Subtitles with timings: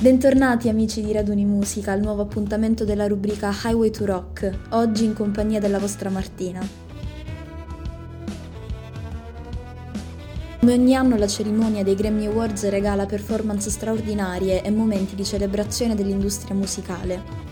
[0.00, 5.12] Bentornati amici di Raduni Musica al nuovo appuntamento della rubrica Highway to Rock, oggi in
[5.12, 6.64] compagnia della vostra Martina.
[10.60, 15.96] Come ogni anno la cerimonia dei Grammy Awards regala performance straordinarie e momenti di celebrazione
[15.96, 17.47] dell'industria musicale.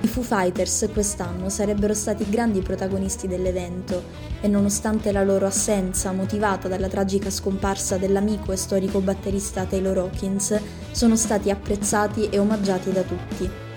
[0.00, 4.04] I Foo Fighters quest'anno sarebbero stati grandi protagonisti dell'evento
[4.40, 10.56] e nonostante la loro assenza motivata dalla tragica scomparsa dell'amico e storico batterista Taylor Hawkins,
[10.92, 13.67] sono stati apprezzati e omaggiati da tutti.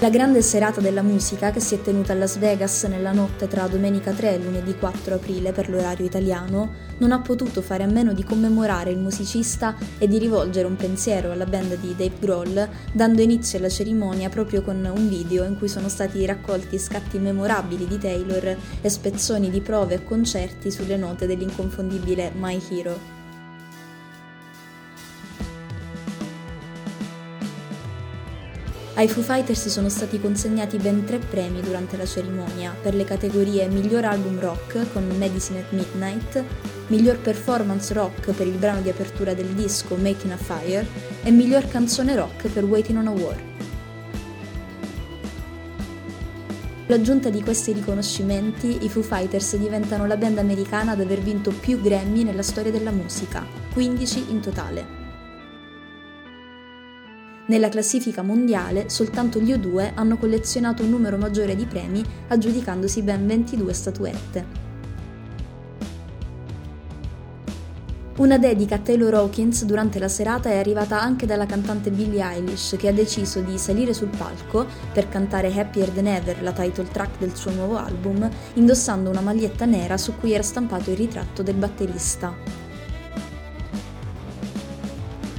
[0.00, 3.66] La grande serata della musica, che si è tenuta a Las Vegas nella notte tra
[3.66, 8.14] domenica 3 e lunedì 4 aprile per l'orario italiano, non ha potuto fare a meno
[8.14, 13.20] di commemorare il musicista e di rivolgere un pensiero alla band di Dave Grohl, dando
[13.20, 17.98] inizio alla cerimonia proprio con un video in cui sono stati raccolti scatti memorabili di
[17.98, 23.19] Taylor e spezzoni di prove e concerti sulle note dell'inconfondibile My Hero.
[28.94, 33.68] Ai Foo Fighters sono stati consegnati ben tre premi durante la cerimonia per le categorie
[33.68, 36.44] Miglior Album Rock con Medicine at Midnight,
[36.88, 40.86] Miglior Performance Rock per il brano di apertura del disco Making a Fire
[41.22, 43.42] e Miglior Canzone Rock per Waiting on a War.
[46.86, 51.80] L'aggiunta di questi riconoscimenti, i Foo Fighters diventano la band americana ad aver vinto più
[51.80, 54.99] Grammy nella storia della musica, 15 in totale.
[57.50, 63.26] Nella classifica mondiale soltanto gli U2 hanno collezionato un numero maggiore di premi aggiudicandosi ben
[63.26, 64.46] 22 statuette.
[68.18, 72.76] Una dedica a Taylor Hawkins durante la serata è arrivata anche dalla cantante Billie Eilish
[72.78, 77.18] che ha deciso di salire sul palco per cantare Happier Than Ever, la title track
[77.18, 81.56] del suo nuovo album, indossando una maglietta nera su cui era stampato il ritratto del
[81.56, 82.68] batterista.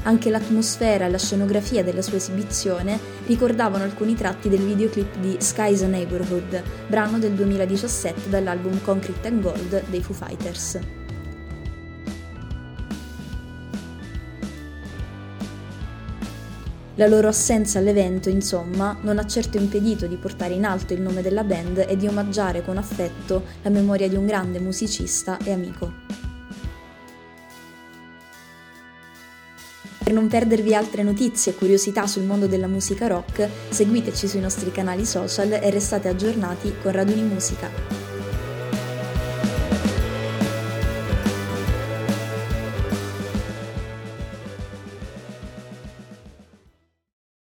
[0.04, 5.84] Anche l'atmosfera e la scenografia della sua esibizione ricordavano alcuni tratti del videoclip di Sky's
[5.84, 10.80] a Neighborhood, brano del 2017 dall'album Concrete and Gold dei Foo Fighters.
[16.96, 21.22] La loro assenza all'evento, insomma, non ha certo impedito di portare in alto il nome
[21.22, 26.31] della band e di omaggiare con affetto la memoria di un grande musicista e amico.
[30.12, 34.70] Per non perdervi altre notizie e curiosità sul mondo della musica rock, seguiteci sui nostri
[34.70, 38.11] canali social e restate aggiornati con Raduni Musica.